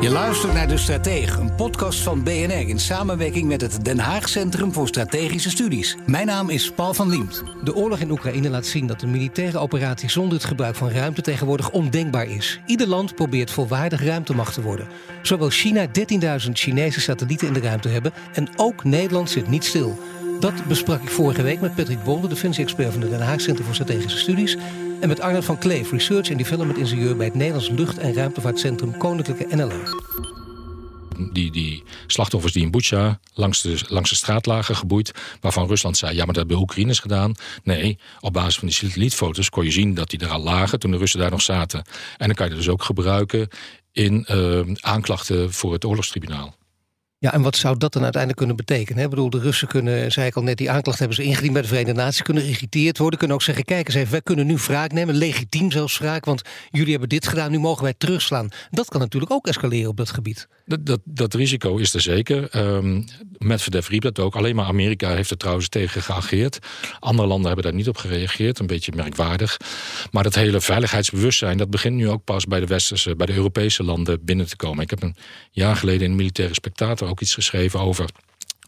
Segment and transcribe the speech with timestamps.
[0.00, 4.28] Je luistert naar De Stratege, een podcast van BNR in samenwerking met het Den Haag
[4.28, 5.96] Centrum voor Strategische Studies.
[6.06, 7.42] Mijn naam is Paul van Liemt.
[7.64, 11.22] De oorlog in Oekraïne laat zien dat een militaire operatie zonder het gebruik van ruimte
[11.22, 12.60] tegenwoordig ondenkbaar is.
[12.66, 14.88] Ieder land probeert volwaardig ruimtemacht te worden.
[15.22, 15.92] Zowel China 13.000
[16.52, 19.98] Chinese satellieten in de ruimte hebben en ook Nederland zit niet stil.
[20.40, 23.74] Dat besprak ik vorige week met Patrick Bolder, defensie-expert van het Den Haag Centrum voor
[23.74, 24.56] Strategische Studies.
[25.00, 28.96] En met Arnold van Kleef, research en development ingenieur bij het Nederlands Lucht- en Ruimtevaartcentrum
[28.96, 29.82] Koninklijke NLO.
[31.32, 35.96] Die, die slachtoffers die in Bucha langs de, langs de straat lagen geboeid, waarvan Rusland
[35.96, 37.34] zei: ja, maar dat hebben Oekraïners gedaan.
[37.62, 40.90] Nee, op basis van die satellietfoto's kon je zien dat die er al lagen toen
[40.90, 41.84] de Russen daar nog zaten.
[42.16, 43.48] En dan kan je dat dus ook gebruiken
[43.92, 46.57] in uh, aanklachten voor het oorlogstribunaal.
[47.20, 49.04] Ja, en wat zou dat dan uiteindelijk kunnen betekenen?
[49.04, 51.62] Ik bedoel, de Russen kunnen, zei ik al net, die aanklacht hebben ze ingediend bij
[51.62, 54.56] de Verenigde Naties, kunnen geïrriteerd worden, kunnen ook zeggen, kijk eens even, wij kunnen nu
[54.56, 58.48] wraak nemen, legitiem zelfs wraak, want jullie hebben dit gedaan, nu mogen wij terugslaan.
[58.70, 60.48] Dat kan natuurlijk ook escaleren op dat gebied.
[60.68, 62.56] Dat, dat, dat risico is er zeker.
[62.56, 63.04] Um,
[63.38, 64.36] Medvedev riep dat ook.
[64.36, 66.58] Alleen maar Amerika heeft er trouwens tegen geageerd.
[66.98, 68.58] Andere landen hebben daar niet op gereageerd.
[68.58, 69.56] Een beetje merkwaardig.
[70.10, 71.58] Maar dat hele veiligheidsbewustzijn...
[71.58, 74.82] dat begint nu ook pas bij de westerse, bij de Europese landen binnen te komen.
[74.82, 75.16] Ik heb een
[75.50, 78.08] jaar geleden in een militaire spectator ook iets geschreven over...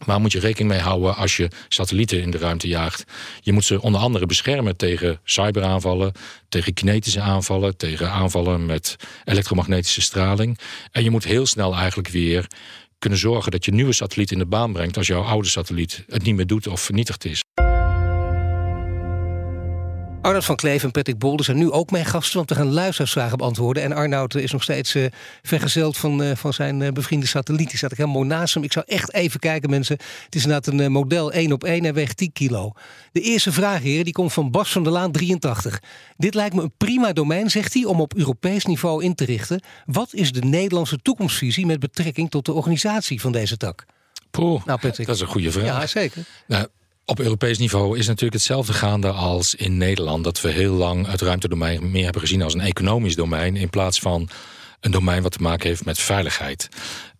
[0.05, 3.03] Waar moet je rekening mee houden als je satellieten in de ruimte jaagt?
[3.39, 6.11] Je moet ze onder andere beschermen tegen cyberaanvallen,
[6.49, 10.59] tegen kinetische aanvallen, tegen aanvallen met elektromagnetische straling.
[10.91, 12.47] En je moet heel snel eigenlijk weer
[12.99, 16.23] kunnen zorgen dat je nieuwe satelliet in de baan brengt als jouw oude satelliet het
[16.23, 17.41] niet meer doet of vernietigd is.
[20.21, 23.37] Arnoud van Kleef en Patrick Bolder zijn nu ook mijn gasten, want we gaan luisteraarsvragen
[23.37, 23.83] beantwoorden.
[23.83, 25.05] En Arnoud is nog steeds uh,
[25.41, 27.69] vergezeld van, uh, van zijn uh, bevriende satelliet.
[27.69, 28.63] Die staat ik helemaal naast hem.
[28.63, 29.97] Ik zou echt even kijken, mensen.
[30.25, 32.71] Het is inderdaad een model 1 op 1 en weegt 10 kilo.
[33.11, 35.81] De eerste vraag, heren, die komt van Bas van der Laan, 83.
[36.17, 39.61] Dit lijkt me een prima domein, zegt hij, om op Europees niveau in te richten.
[39.85, 43.85] Wat is de Nederlandse toekomstvisie met betrekking tot de organisatie van deze tak?
[44.31, 45.07] Poeh, nou, Patrick.
[45.07, 45.65] dat is een goede vraag.
[45.65, 46.23] Ja, zeker.
[46.47, 46.67] Nou,
[47.05, 50.23] op Europees niveau is natuurlijk hetzelfde gaande als in Nederland.
[50.23, 53.55] Dat we heel lang het ruimtedomein meer hebben gezien als een economisch domein.
[53.55, 54.29] In plaats van
[54.79, 56.69] een domein wat te maken heeft met veiligheid.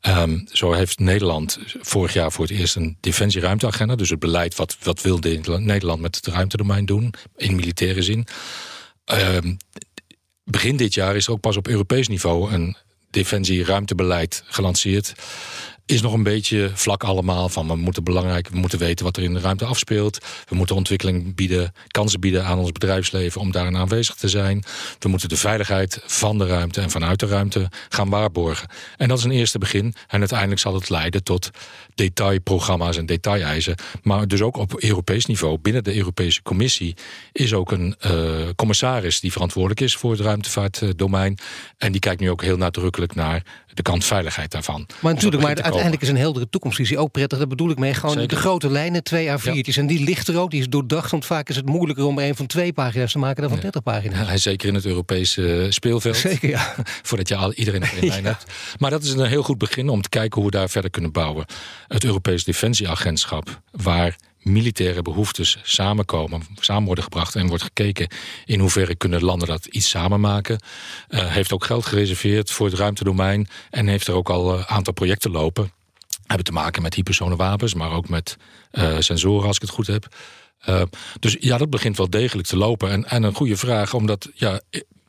[0.01, 3.95] Um, zo heeft Nederland vorig jaar voor het eerst een defensie-ruimteagenda.
[3.95, 7.13] Dus het beleid wat, wat wil Nederland met het ruimtedomein doen.
[7.35, 8.27] In militaire zin.
[9.13, 9.57] Um,
[10.43, 12.75] begin dit jaar is er ook pas op Europees niveau een
[13.09, 15.13] defensie-ruimtebeleid gelanceerd
[15.91, 17.49] is nog een beetje vlak allemaal.
[17.49, 20.17] Van we moeten belangrijk, we moeten weten wat er in de ruimte afspeelt.
[20.49, 24.63] We moeten ontwikkeling bieden, kansen bieden aan ons bedrijfsleven om daarin aanwezig te zijn.
[24.99, 28.69] We moeten de veiligheid van de ruimte en vanuit de ruimte gaan waarborgen.
[28.97, 29.93] En dat is een eerste begin.
[30.07, 31.49] En uiteindelijk zal het leiden tot
[31.95, 33.75] detailprogramma's en detaileisen.
[34.03, 36.95] Maar dus ook op Europees niveau, binnen de Europese Commissie,
[37.31, 41.37] is ook een uh, commissaris die verantwoordelijk is voor het ruimtevaartdomein.
[41.77, 43.43] En die kijkt nu ook heel nadrukkelijk naar
[43.73, 44.87] de kant veiligheid daarvan.
[44.99, 47.39] Maar natuurlijk, maar uiteindelijk is een heldere toekomstvisie ook prettig.
[47.39, 47.93] Dat bedoel ik mee.
[47.93, 49.77] Gewoon de grote lijnen, twee A4'tjes.
[49.77, 51.11] En die ligt er ook, die is doordacht.
[51.11, 53.83] Want vaak is het moeilijker om een van twee pagina's te maken dan van 30
[53.83, 54.19] pagina's.
[54.19, 56.15] Ja, hij is zeker in het Europese speelveld.
[56.15, 56.75] Zeker, ja.
[57.09, 58.45] Voordat je al, iedereen op één lijn hebt.
[58.77, 61.11] Maar dat is een heel goed begin om te kijken hoe we daar verder kunnen
[61.11, 61.45] bouwen.
[61.87, 68.07] Het Europees Defensieagentschap, waar militaire behoeftes samenkomen, samen worden gebracht en wordt gekeken
[68.45, 70.59] in hoeverre kunnen landen dat iets samen maken.
[71.09, 74.93] Uh, heeft ook geld gereserveerd voor het ruimtedomein en heeft er ook al een aantal
[74.93, 75.71] projecten lopen.
[76.25, 78.37] Hebben te maken met hypersone wapens, maar ook met
[78.71, 80.15] uh, sensoren als ik het goed heb.
[81.19, 82.89] Dus ja, dat begint wel degelijk te lopen.
[82.89, 84.61] En, en een goede vraag, omdat ja,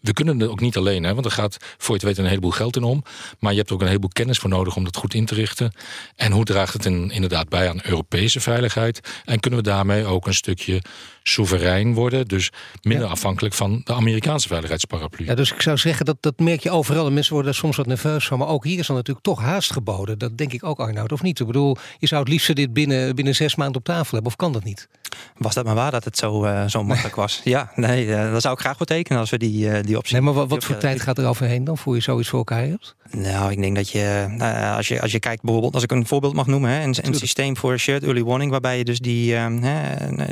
[0.03, 2.29] we kunnen het ook niet alleen, hè, want er gaat voor je het weten een
[2.29, 3.03] heleboel geld in om.
[3.39, 5.73] Maar je hebt ook een heleboel kennis voor nodig om dat goed in te richten.
[6.17, 9.01] En hoe draagt het in, inderdaad bij aan Europese veiligheid?
[9.25, 10.83] En kunnen we daarmee ook een stukje
[11.23, 12.29] soeverein worden.
[12.29, 12.51] Dus
[12.83, 15.25] minder afhankelijk van de Amerikaanse veiligheidsparaplu.
[15.27, 17.07] Ja, dus ik zou zeggen, dat, dat merk je overal.
[17.07, 18.39] En mensen worden daar soms wat nerveus van.
[18.39, 20.19] Maar ook hier is dan natuurlijk toch haast geboden.
[20.19, 21.41] Dat denk ik ook, Arnoud, of niet?
[21.41, 24.31] Ik bedoel, je zou het liefst dit binnen, binnen zes maanden op tafel hebben.
[24.31, 24.89] Of kan dat niet?
[25.37, 27.41] Was dat maar waar dat het zo, uh, zo makkelijk was?
[27.45, 30.15] Ja, nee, uh, dat zou ik graag betekenen als we die, uh, die optie...
[30.15, 32.63] Nee, maar wat, wat voor tijd gaat er overheen dan, voor je zoiets voor elkaar
[32.63, 32.95] hebt?
[33.11, 36.07] Nou, ik denk dat je, uh, als je, als je kijkt bijvoorbeeld, als ik een
[36.07, 39.37] voorbeeld mag noemen, hè, een, een systeem voor shared early warning, waarbij je dus die,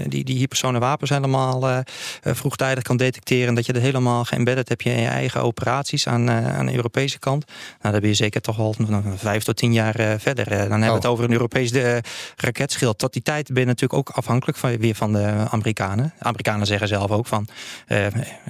[0.06, 1.82] die, die hypersone wapens helemaal
[2.22, 3.48] vroegtijdig kan detecteren.
[3.48, 6.74] En dat je er helemaal geëmbedded heb je in je eigen operaties aan, aan de
[6.74, 7.44] Europese kant.
[7.80, 8.74] Nou, dan ben je zeker toch al
[9.16, 10.48] vijf tot tien jaar verder.
[10.48, 11.10] dan hebben we het oh.
[11.10, 11.72] over een Europees
[12.36, 12.98] raketschild.
[12.98, 16.12] Tot die tijd ben je natuurlijk ook afhankelijk van, weer van de Amerikanen.
[16.18, 17.48] De Amerikanen zeggen zelf ook van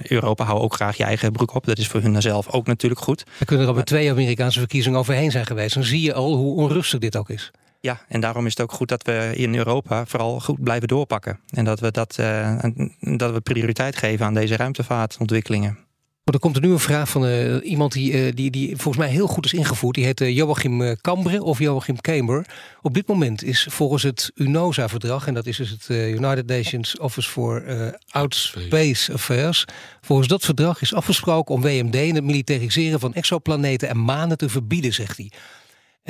[0.07, 1.65] Europa hou ook graag je eigen broek op.
[1.65, 3.23] Dat is voor hun zelf ook natuurlijk goed.
[3.39, 5.73] Er kunnen er al twee Amerikaanse verkiezingen overheen zijn geweest.
[5.73, 7.51] Dan zie je al hoe onrustig dit ook is.
[7.79, 11.39] Ja, en daarom is het ook goed dat we in Europa vooral goed blijven doorpakken.
[11.49, 12.57] En dat we, dat, uh,
[12.99, 15.77] dat we prioriteit geven aan deze ruimtevaartontwikkelingen.
[16.23, 19.09] Er komt er nu een vraag van uh, iemand die, uh, die, die volgens mij
[19.09, 19.95] heel goed is ingevoerd.
[19.95, 22.45] Die heet Joachim Cambre of Joachim Kamer.
[22.81, 27.29] Op dit moment is volgens het UNOSA-verdrag, en dat is dus het United Nations Office
[27.29, 27.63] for
[28.09, 29.65] Outspace Affairs.
[30.01, 34.49] Volgens dat verdrag is afgesproken om WMD en het militariseren van exoplaneten en manen te
[34.49, 35.31] verbieden, zegt hij.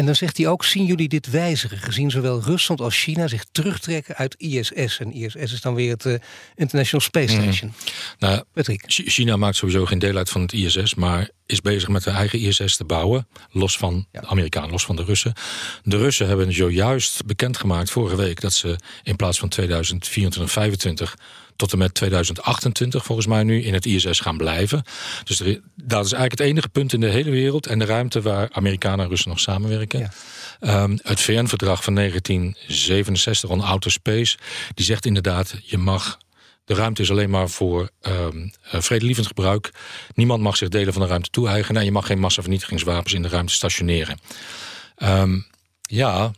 [0.01, 1.77] En dan zegt hij ook: zien jullie dit wijzigen?
[1.77, 4.99] Gezien zowel Rusland als China zich terugtrekken uit ISS.
[4.99, 6.15] En ISS is dan weer het uh,
[6.55, 7.43] International Space mhm.
[7.43, 7.73] Station.
[8.19, 8.83] Nou, Patrick.
[8.87, 12.39] China maakt sowieso geen deel uit van het ISS, maar is bezig met hun eigen
[12.39, 13.27] ISS te bouwen.
[13.49, 15.33] Los van de Amerikanen, los van de Russen.
[15.83, 21.15] De Russen hebben zojuist bekendgemaakt vorige week dat ze in plaats van 2024, 2025
[21.61, 24.83] tot en met 2028 volgens mij nu in het ISS gaan blijven.
[25.23, 25.37] Dus
[25.75, 28.99] dat is eigenlijk het enige punt in de hele wereld en de ruimte waar Amerikanen
[28.99, 30.11] en Russen nog samenwerken.
[30.59, 30.83] Ja.
[30.83, 34.37] Um, het VN-verdrag van 1967 on outer space,
[34.73, 36.17] die zegt inderdaad, je mag
[36.65, 39.71] de ruimte is alleen maar voor um, vredelievend gebruik.
[40.13, 41.79] Niemand mag zich delen van de ruimte toe-eigenen.
[41.79, 44.19] En je mag geen massavernietigingswapens in de ruimte stationeren.
[44.97, 45.45] Um,
[45.81, 46.31] ja,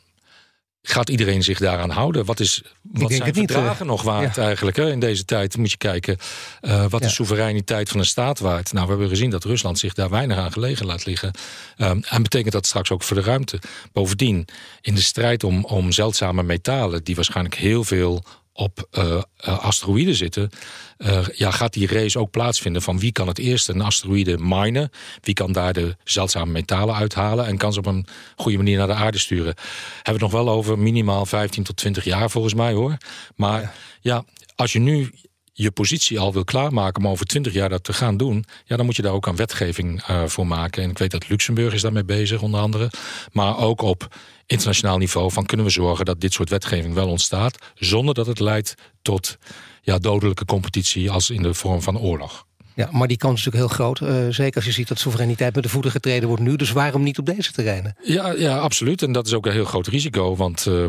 [0.85, 2.25] Gaat iedereen zich daaraan houden?
[2.25, 4.77] Wat, is, wat zijn verdragen uh, nog waard eigenlijk?
[4.77, 4.91] Hè?
[4.91, 6.18] In deze tijd moet je kijken,
[6.62, 7.07] uh, wat ja.
[7.07, 8.74] is soevereiniteit van een staat waard?
[8.74, 11.31] Nou, we hebben gezien dat Rusland zich daar weinig aan gelegen laat liggen.
[11.77, 13.59] Um, en betekent dat straks ook voor de ruimte?
[13.91, 14.47] Bovendien,
[14.81, 17.03] in de strijd om, om zeldzame metalen...
[17.03, 18.24] die waarschijnlijk heel veel
[18.54, 20.50] op uh, asteroïden zitten,
[20.98, 24.90] uh, ja, gaat die race ook plaatsvinden van wie kan het eerst een asteroïde minen,
[25.22, 28.88] wie kan daar de zeldzame metalen uithalen en kan ze op een goede manier naar
[28.88, 29.56] de aarde sturen.
[29.56, 32.98] Hebben we het nog wel over minimaal 15 tot 20 jaar volgens mij hoor.
[33.36, 33.72] Maar ja,
[34.02, 35.12] ja als je nu
[35.54, 38.86] je positie al wil klaarmaken om over 20 jaar dat te gaan doen, ja, dan
[38.86, 40.84] moet je daar ook aan wetgeving uh, voor maken.
[40.84, 42.92] En ik weet dat Luxemburg is daarmee bezig, onder andere.
[43.32, 47.57] Maar ook op internationaal niveau van kunnen we zorgen dat dit soort wetgeving wel ontstaat,
[47.75, 49.38] zonder dat het leidt tot
[49.81, 52.45] ja, dodelijke competitie als in de vorm van oorlog.
[52.75, 54.00] Ja, maar die kans is natuurlijk heel groot.
[54.00, 56.56] Uh, zeker als je ziet dat soevereiniteit met de voeten getreden wordt nu.
[56.56, 57.95] Dus waarom niet op deze terreinen?
[58.04, 59.01] Ja, ja absoluut.
[59.01, 60.36] En dat is ook een heel groot risico.
[60.36, 60.86] Want uh,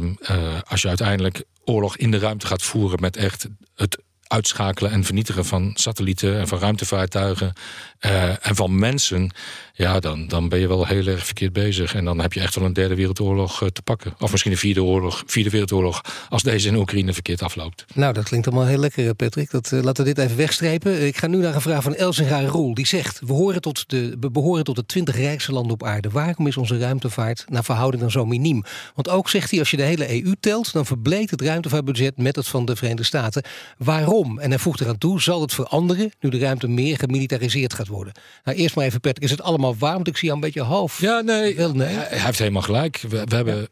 [0.69, 5.45] als je uiteindelijk oorlog in de ruimte gaat voeren met echt het uitschakelen en vernietigen
[5.45, 7.53] van satellieten en van ruimtevaartuigen
[8.01, 9.31] uh, en van mensen,
[9.77, 11.95] ja, dan, dan ben je wel heel erg verkeerd bezig.
[11.95, 14.15] En dan heb je echt wel een derde wereldoorlog uh, te pakken.
[14.19, 17.85] Of misschien een vierde, oorlog, vierde wereldoorlog als deze in Oekraïne verkeerd afloopt.
[17.95, 19.51] Nou, dat klinkt allemaal heel lekker, eh, Patrick.
[19.51, 21.07] Dat, uh, laten we dit even wegstrepen.
[21.07, 22.75] Ik ga nu naar een vraag van Elsinga Roel.
[22.75, 26.11] Die zegt, we, horen tot de, we behoren tot de twintig rijkste landen op aarde.
[26.11, 28.65] Waarom is onze ruimtevaart naar verhouding dan zo miniem?
[28.95, 32.37] Want ook zegt hij, als je de hele EU telt, dan verbleekt het ruimtevaartbudget met
[32.37, 33.43] het van de Verenigde Staten.
[33.79, 34.39] Waarom?
[34.39, 38.13] En hij voegt eraan toe, zal het veranderen nu de ruimte meer gemilitariseerd gaat worden?
[38.45, 39.95] Nou, eerst maar even, Patrick, is het allemaal waar?
[39.95, 41.01] Want ik zie jou een beetje half.
[41.01, 41.87] Ja, nee, nee.
[41.87, 43.05] hij heeft helemaal gelijk.
[43.09, 43.69] We, we hebben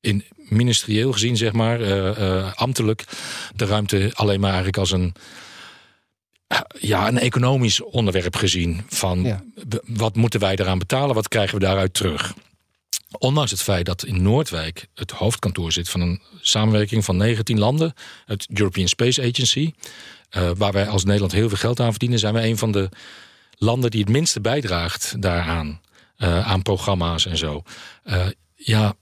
[0.00, 3.04] in ministerieel gezien, zeg maar, uh, uh, ambtelijk,
[3.54, 5.14] de ruimte alleen maar eigenlijk als een
[6.80, 8.82] ja, een economisch onderwerp gezien.
[8.88, 9.40] Van
[9.84, 12.34] wat moeten wij eraan betalen, wat krijgen we daaruit terug?
[13.18, 17.94] Ondanks het feit dat in Noordwijk het hoofdkantoor zit van een samenwerking van 19 landen,
[18.24, 19.72] het European Space Agency,
[20.36, 22.88] uh, waar wij als Nederland heel veel geld aan verdienen, zijn we een van de
[23.56, 25.80] landen die het minste bijdraagt daaraan.
[26.18, 27.62] Uh, aan programma's en zo.
[28.04, 28.94] Uh, ja,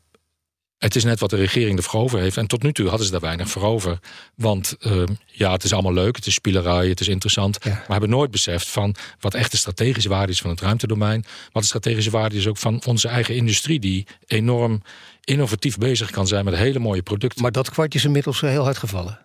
[0.78, 2.37] het is net wat de regering ervoor over heeft.
[2.37, 3.99] En tot nu toe hadden ze daar weinig voor over.
[4.35, 7.64] Want uh, ja, het is allemaal leuk, het is spielerij, het is interessant.
[7.64, 11.25] Maar we hebben nooit beseft van wat echt de strategische waarde is van het ruimtedomein.
[11.52, 14.82] Wat de strategische waarde is ook van onze eigen industrie, die enorm
[15.25, 17.42] innovatief bezig kan zijn met hele mooie producten.
[17.42, 19.18] Maar dat kwartje is inmiddels heel hard gevallen.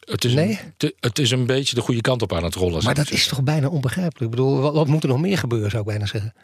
[0.00, 0.58] Het is, nee?
[0.78, 2.84] een, het is een beetje de goede kant op aan het rollen.
[2.84, 4.24] Maar dat is toch bijna onbegrijpelijk?
[4.24, 6.34] Ik bedoel, wat, wat, moet er nog meer gebeuren, zou ik bijna zeggen?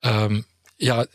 [0.00, 0.44] Um,
[0.76, 1.06] ja,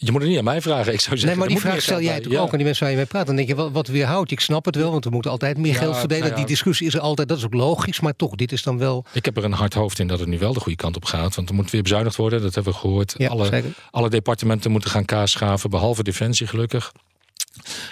[0.00, 0.92] je moet het niet aan mij vragen.
[0.92, 2.92] Ik zou zeggen, nee, maar die vraag stel jij natuurlijk ook aan die mensen waar
[2.92, 3.26] je mee praat.
[3.26, 4.30] Dan denk je, wat, wat weerhoudt?
[4.30, 6.24] Ik snap het wel, want we moeten altijd meer geld verdelen.
[6.24, 8.00] Nou die discussie is er altijd, dat is ook logisch.
[8.00, 9.04] Maar toch, dit is dan wel...
[9.12, 11.04] Ik heb er een hard hoofd in dat het nu wel de goede kant op
[11.04, 11.34] gaat.
[11.34, 13.28] Want er moet weer bezuinigd worden, dat hebben we gehoord.
[13.28, 16.92] alle, alle departementen moeten gaan kaasschaven, behalve Defensie gelukkig.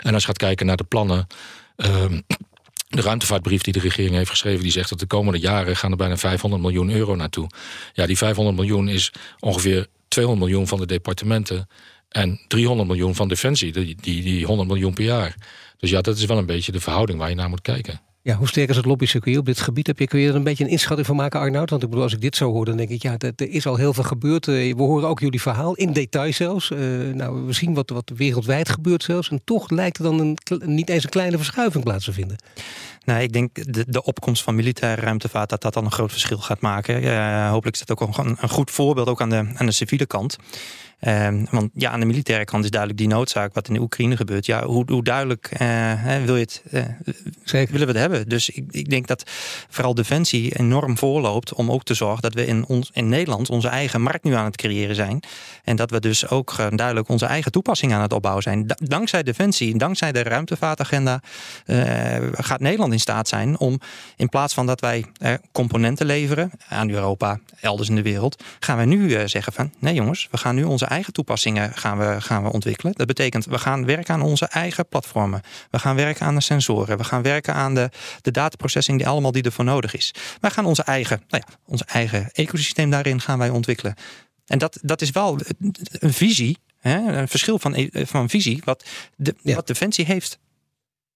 [0.02, 1.26] En als je gaat kijken naar de plannen...
[1.76, 2.22] Um,
[2.86, 5.96] de ruimtevaartbrief die de regering heeft geschreven, die zegt dat de komende jaren gaan er
[5.96, 7.48] bijna 500 miljoen euro naartoe.
[7.92, 11.68] Ja, die 500 miljoen is ongeveer 200 miljoen van de departementen
[12.08, 13.72] en 300 miljoen van Defensie.
[13.72, 15.34] Die, die, die 100 miljoen per jaar.
[15.78, 18.00] Dus ja, dat is wel een beetje de verhouding waar je naar moet kijken.
[18.26, 19.86] Ja, hoe sterk is het lobbycircuit op dit gebied?
[19.86, 21.70] Heb je, kun je er een beetje een inschatting van maken, Arnoud?
[21.70, 23.76] Want ik bedoel, als ik dit zo hoor, dan denk ik, ja, er is al
[23.76, 24.48] heel veel gebeurd.
[24.48, 26.70] Eh, we horen ook jullie verhaal, in detail zelfs.
[26.70, 26.78] Uh,
[27.14, 29.30] nou, we zien wat, wat wereldwijd gebeurt zelfs.
[29.30, 32.36] En toch lijkt er dan een, niet eens een kleine verschuiving plaats te vinden.
[33.04, 36.38] Nou, ik denk de, de opkomst van militaire ruimtevaart dat dat dan een groot verschil
[36.38, 37.48] gaat maken.
[37.48, 40.36] Hopelijk is dat ook een, een goed voorbeeld ook aan de, aan de civiele kant.
[41.00, 44.16] Ehm, want ja, aan de militaire kant is duidelijk die noodzaak wat in de Oekraïne
[44.16, 44.46] gebeurt.
[44.46, 46.84] Ja, hoe, hoe duidelijk uh, wil je het, uh,
[47.44, 47.72] Zeker.
[47.72, 48.28] willen we het hebben?
[48.28, 49.30] Dus ik, ik denk dat
[49.68, 53.68] vooral Defensie enorm voorloopt om ook te zorgen dat we in, ons, in Nederland onze
[53.68, 55.20] eigen markt nu aan het creëren zijn.
[55.64, 58.66] En dat we dus ook uh, duidelijk onze eigen toepassing aan het opbouwen zijn.
[58.66, 61.20] dankzij Defensie, dankzij de ruimtevaartagenda,
[62.32, 63.80] gaat Nederland in staat zijn om
[64.16, 65.04] in plaats van dat wij
[65.52, 70.28] componenten leveren aan Europa, elders in de wereld, gaan wij nu zeggen van nee jongens,
[70.30, 72.92] we gaan nu onze eigen toepassingen gaan we, gaan we ontwikkelen.
[72.92, 75.40] Dat betekent, we gaan werken aan onze eigen platformen.
[75.70, 76.98] We gaan werken aan de sensoren.
[76.98, 77.90] We gaan werken aan de,
[78.20, 80.14] de dataprocessing die allemaal die ervoor nodig is.
[80.40, 83.94] Wij gaan onze eigen, nou ja, onze eigen ecosysteem daarin gaan wij ontwikkelen.
[84.46, 85.38] En dat, dat is wel
[85.90, 88.84] een visie, hè, een verschil van, van visie, wat,
[89.16, 90.38] de, wat Defensie heeft.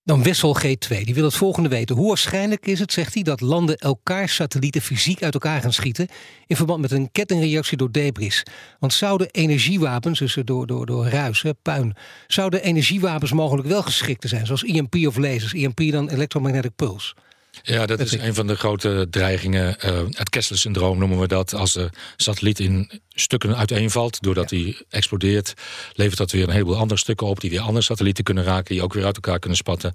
[0.04, 1.97] Dan Wessel G2, die wil het volgende weten.
[1.97, 6.09] Hoe waarschijnlijk is het, zegt hij, dat landen elkaar satellieten fysiek uit elkaar gaan schieten
[6.47, 8.42] in verband met een kettingreactie door debris?
[8.78, 14.47] Want zouden energiewapens, dus door, door, door ruis, puin, zouden energiewapens mogelijk wel geschikt zijn,
[14.47, 17.14] zoals EMP of lasers, EMP dan electromagnetic pulse?
[17.62, 19.76] Ja, dat is een van de grote dreigingen.
[19.85, 21.54] Uh, het Kessler-syndroom noemen we dat.
[21.54, 25.54] Als de satelliet in stukken uiteenvalt, doordat hij explodeert,
[25.92, 28.83] levert dat weer een heleboel andere stukken op die weer andere satellieten kunnen raken, die
[28.83, 29.92] ook weer uit elkaar kunnen spatten.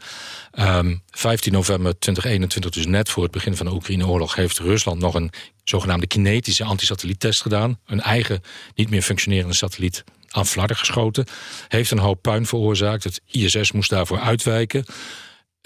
[0.60, 5.00] Um, ehm, 15 november 2021, dus net voor het begin van de Oekraïne-oorlog, heeft Rusland
[5.00, 5.32] nog een
[5.64, 7.80] zogenaamde kinetische antisatelliettest gedaan.
[7.86, 8.42] Een eigen,
[8.76, 11.26] niet meer functionerende satelliet aan flarden geschoten.
[11.68, 13.04] Heeft een hoop puin veroorzaakt.
[13.04, 14.86] Het ISS moest daarvoor uitwijken.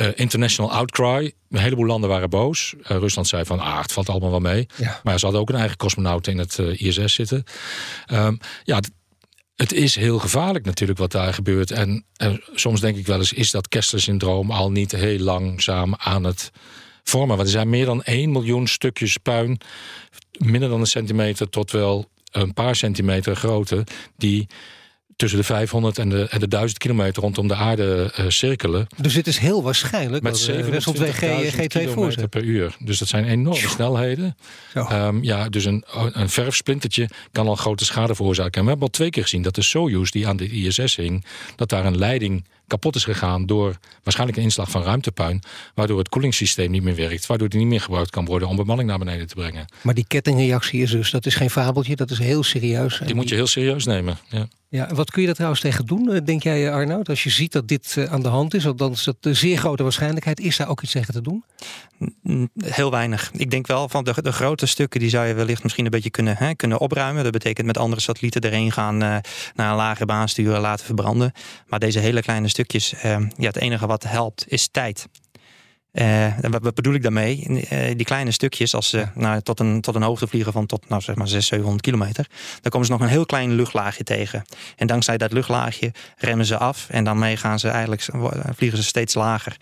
[0.02, 1.34] Uh, international outcry.
[1.50, 2.74] Een heleboel landen waren boos.
[2.82, 4.68] Uh, Rusland zei van, ah, het valt allemaal wel mee.
[5.04, 7.44] Maar ze hadden ook een eigen cosmonaut in het uh, ISS zitten.
[8.12, 8.80] Um, ja,
[9.56, 11.72] het is heel gevaarlijk natuurlijk wat daar gebeurt.
[11.72, 16.24] En, en soms denk ik wel eens, is dat Kessler-syndroom al niet heel langzaam aan
[16.24, 16.52] het
[17.04, 17.36] vormen?
[17.36, 19.58] Want er zijn meer dan 1 miljoen stukjes puin,
[20.38, 23.84] minder dan een centimeter tot wel een paar centimeter grote,
[24.18, 24.48] die
[25.20, 28.88] tussen de 500 en de, en de 1000 kilometer rondom de aarde uh, cirkelen.
[28.98, 32.76] Dus het is heel waarschijnlijk met 27 G2 voor per uur.
[32.80, 34.36] Dus dat zijn enorme snelheden.
[34.76, 38.54] Um, ja, dus een, een verfsplintertje kan al grote schade veroorzaken.
[38.54, 41.26] En we hebben al twee keer gezien dat de Soyuz die aan de ISS hing,
[41.56, 45.44] dat daar een leiding kapot is gegaan door waarschijnlijk een inslag van ruimtepuin,
[45.76, 48.90] waardoor het koelingssysteem niet meer werkt, waardoor die niet meer gebruikt kan worden om bemanning
[48.90, 49.66] naar beneden te brengen.
[49.82, 53.02] Maar die kettingreactie is dus, dat is geen fabeltje, dat is heel serieus.
[53.06, 54.18] Die moet je heel serieus nemen.
[54.30, 54.48] Ja.
[54.72, 57.10] Ja, wat kun je daar trouwens tegen doen, eh, denk jij Arnoud?
[57.10, 59.58] Als je ziet dat dit eh, aan de hand is, dan is dat een zeer
[59.58, 60.40] grote waarschijnlijkheid.
[60.40, 61.44] Is daar ook iets tegen te doen?
[62.66, 63.32] Heel weinig.
[63.34, 66.10] Ik denk wel van de, de grote stukken die zou je wellicht misschien een beetje
[66.10, 67.24] kunnen, hè, kunnen opruimen.
[67.24, 69.18] Dat betekent met andere satellieten erheen gaan, uh,
[69.56, 71.32] naar een lage baan sturen, laten verbranden.
[71.68, 75.08] Maar deze hele kleine stukjes, uh, ja, het enige wat helpt is tijd.
[75.94, 76.28] Uh,
[76.62, 77.46] wat, bedoel ik daarmee?
[77.48, 80.90] Uh, die kleine stukjes, als ze nou, tot, een, tot een hoogte vliegen van tot
[80.90, 82.28] nou, zeg maar 600, 700 kilometer,
[82.62, 84.44] dan komen ze nog een heel klein luchtlaagje tegen.
[84.76, 88.06] En dankzij dat luchtlaagje remmen ze af en daarmee gaan ze eigenlijk,
[88.56, 89.58] vliegen ze steeds lager.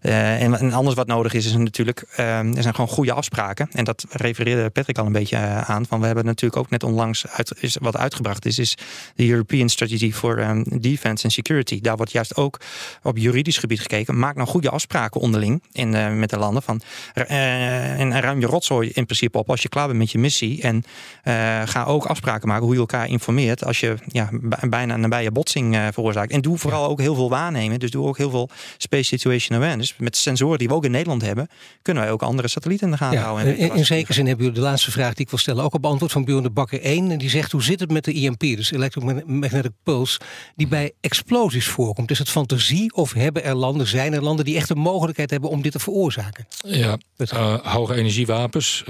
[0.00, 3.68] En, en, anders wat nodig is, is natuurlijk, er zijn gewoon goede afspraken.
[3.72, 5.86] En dat refereerde Patrick al een beetje aan.
[5.86, 8.76] Van we hebben natuurlijk ook net onlangs uit, is, wat uitgebracht is, is
[9.14, 11.80] de European Strategy for um, Defense and Security.
[11.80, 12.60] Daar wordt juist ook
[13.02, 14.18] op juridisch gebied gekeken.
[14.18, 16.62] Maak nou goede afspraken onderling in, uh, met de landen.
[16.62, 16.80] Van,
[17.14, 20.62] uh, en ruim je rotzooi in principe op als je klaar bent met je missie.
[20.62, 20.84] En
[21.24, 24.28] uh, ga ook afspraken maken hoe je elkaar informeert als je ja,
[24.68, 26.32] bijna een nabije botsing veroorzaakt.
[26.32, 27.78] En doe vooral ook heel veel waarnemen.
[27.78, 29.94] Dus doe ook heel veel space situation awareness.
[29.98, 31.48] Met sensoren die we ook in Nederland hebben,
[31.82, 33.56] kunnen wij ook andere satellieten in de gaten houden.
[33.56, 35.86] In, in zekere zin hebben jullie de laatste vraag die ik wil stellen ook op
[35.86, 37.10] antwoord van Björn de Bakker 1.
[37.10, 40.20] En die zegt, hoe zit het met de EMP, dus Electromagnetic Pulse,
[40.56, 42.10] die bij explosies voorkomt?
[42.10, 45.50] Is het fantasie of hebben er landen, zijn er landen die echt de mogelijkheid hebben
[45.50, 46.46] om dit te veroorzaken.
[46.66, 48.84] Ja, uh, hoge energiewapens.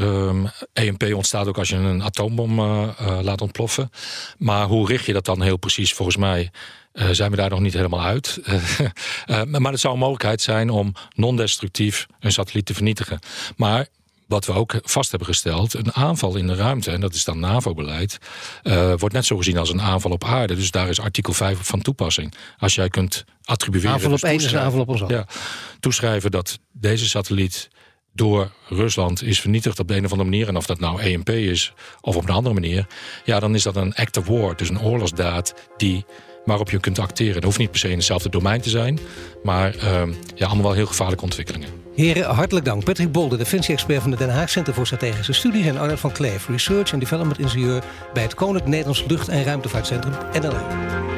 [0.73, 2.89] EMP ehm, ontstaat ook als je een atoombom uh,
[3.23, 3.91] laat ontploffen.
[4.39, 5.93] Maar hoe richt je dat dan heel precies?
[5.93, 6.51] Volgens mij
[7.11, 8.41] zijn we daar nog niet helemaal uit.
[9.59, 13.19] maar het zou een mogelijkheid zijn om non-destructief een satelliet te vernietigen.
[13.57, 13.87] Maar
[14.29, 17.41] wat we ook vast hebben gesteld, een aanval in de ruimte, en dat is dan
[17.41, 18.19] NAVO-beleid,
[18.63, 20.55] uh, wordt net zo gezien als een aanval op aarde.
[20.55, 22.35] Dus daar is artikel 5 van toepassing.
[22.59, 23.91] Als jij kunt attribueren.
[23.91, 25.27] Aanval op één aanval op ons Ja,
[25.81, 27.69] toeschrijven dat deze satelliet
[28.13, 30.49] door Rusland is vernietigd op de een of andere manier.
[30.49, 32.87] En of dat nou EMP is of op een andere manier.
[33.25, 34.57] Ja, dan is dat een act of war.
[34.57, 36.05] Dus een oorlogsdaad die
[36.49, 37.35] waarop je kunt acteren.
[37.35, 38.99] Dat hoeft niet per se in hetzelfde domein te zijn,
[39.43, 41.69] maar ehm, ja, allemaal wel heel gevaarlijke ontwikkelingen.
[41.95, 42.85] Heren, hartelijk dank.
[42.85, 45.67] Patrick Bolde, defensie-expert van het Den Haag Center voor Strategische Studies...
[45.67, 47.83] en Arnold van Kleef, Research and Development Ingenieur...
[48.13, 51.18] bij het Koninklijk Nederlands Lucht- en Ruimtevaartcentrum NLR.